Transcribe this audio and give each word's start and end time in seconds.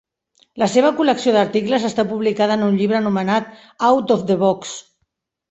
La 0.61 0.67
seva 0.75 0.89
col·lecció 1.01 1.33
d'articles 1.35 1.85
està 1.89 2.05
publicada 2.13 2.57
en 2.61 2.65
un 2.69 2.81
llibre 2.81 2.99
anomenat 3.01 3.53
Out 3.91 4.17
of 4.19 4.27
the 4.33 4.41
Box. 4.47 4.75